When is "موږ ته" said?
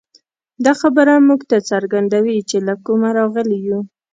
1.27-1.57